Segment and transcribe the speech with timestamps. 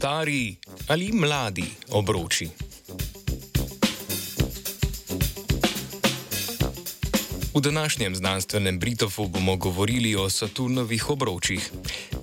[0.00, 0.56] Stari
[0.88, 2.48] ali mladi obroči.
[7.54, 11.70] V današnjem znanstvenem Britofu bomo govorili o Saturnovih obročih.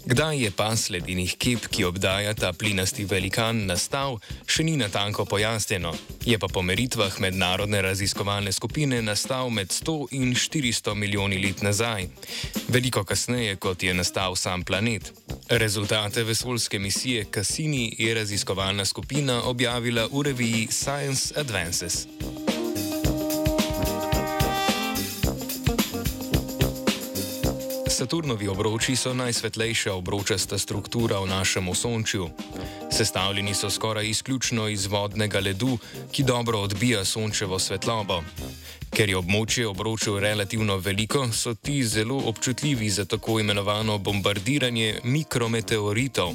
[0.06, 5.94] Kdaj je pas ledenih kep, ki obdaja ta plinasti velikan, nastal, še ni natanko pojasnjeno.
[6.26, 12.10] Je pa po meritvah mednarodne raziskovalne skupine nastal med 100 in 400 milijoni let nazaj,
[12.68, 15.14] veliko kasneje, kot je nastal sam planet.
[15.50, 22.08] Rezultate vesoljske misije Cassini je raziskovalna skupina objavila v reviji Science Advances.
[27.90, 32.30] Saturnovi obroči so najsvetlejša obročasta struktura v našem osončju.
[32.92, 35.78] Sestavljeni so skoraj izključno iz vodnega ledu,
[36.12, 38.22] ki dobro odbija sončevo svetlobo.
[38.98, 46.32] Ker je območje obročil relativno veliko, so ti zelo občutljivi za tako imenovano bombardiranje mikrometeoritov,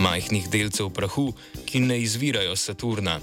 [0.00, 1.26] majhnih delcev prahu,
[1.66, 3.18] ki ne izvirajo Saturna.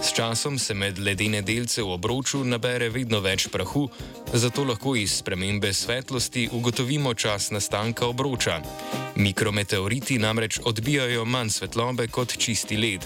[0.00, 3.90] S časom se med ledene delce v obroču nabere vedno več prahu,
[4.32, 8.62] zato lahko iz spremembe svetlosti ugotovimo čas nastanka obroča.
[9.16, 13.04] Mikrometeoriti namreč odbijajo manj svetlobe kot čisti led.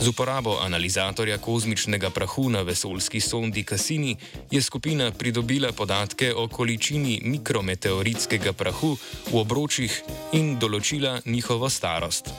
[0.00, 4.16] Z uporabo analizatorja kozmičnega prahu na vesoljski sondi Cassini
[4.50, 8.96] je skupina pridobila podatke o količini mikrometeoritskega prahu
[9.32, 12.30] v obročih in določila njihovo starost.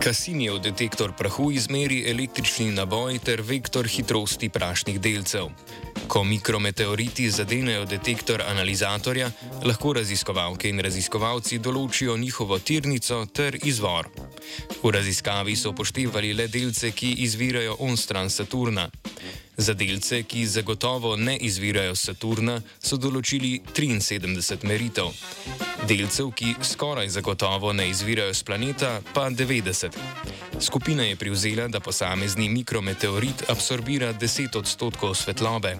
[0.00, 5.50] Cassinijev detektor prahu izmeri električni naboj ter vektor hitrosti prašnih delcev.
[6.08, 9.30] Ko mikrometeoriti zadenejo detektor analizatorja,
[9.64, 14.08] lahko raziskovalke in raziskovalci določijo njihovo tirnico ter izvor.
[14.82, 18.90] V raziskavi so upoštevali le delce, ki izvirajo onstran Saturna.
[19.56, 25.12] Za delce, ki zagotovo ne izvirajo Saturna, so določili 73 meritev
[25.86, 30.35] delcev, ki skoraj zagotovo ne izvirajo z planeta, pa 90.
[30.60, 35.76] Skupina je privzela, da posamezni mikrometeorit absorbira 10 odstotkov svetlobe.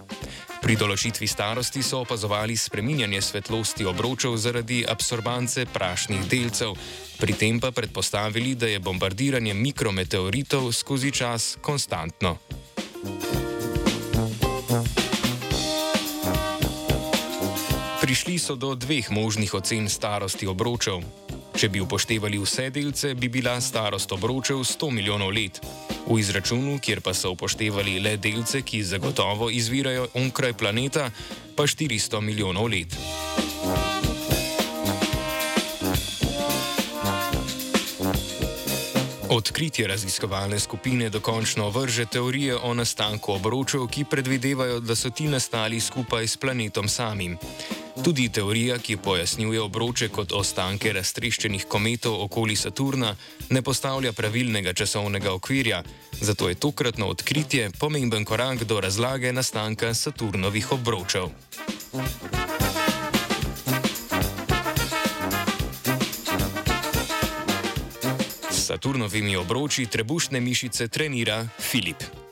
[0.61, 6.77] Pri določitvi starosti so opazovali spreminjanje svetlosti obročev zaradi absorbance prašnih delcev,
[7.21, 12.37] pri tem pa predpostavili, da je bombardiranje mikrometeoritov skozi čas konstantno.
[18.01, 21.26] Prišli so do dveh možnih ocen starosti obročev.
[21.57, 25.61] Če bi upoštevali vse delce, bi bila starost obročev 100 milijonov let.
[26.05, 31.09] V izračunu, kjer pa so upoštevali le delce, ki zagotovo izvirajo onkraj planeta,
[31.57, 32.93] pa 400 milijonov let.
[39.33, 45.81] Odkritje raziskovalne skupine dokončno vrže teorije o nastanku obročev, ki predvidevajo, da so ti nastali
[45.81, 47.39] skupaj s planetom samim.
[48.05, 53.15] Tudi teorija, ki pojasnjuje obroče kot ostanke raztreščenih kometov okoli Saturna,
[53.51, 55.83] ne postavlja pravilnega časovnega okvirja,
[56.21, 61.33] zato je tokratno odkritje pomemben korak do razlage nastanka Saturnovih obročev.
[68.51, 72.26] S Saturnovimi obroči trebušne mišice trenira Filip.